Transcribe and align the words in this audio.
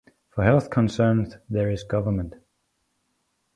For 0.31 0.43
health 0.43 0.71
concern 0.71 1.31
there 1.47 1.69
is 1.69 1.85
Govt. 1.85 2.33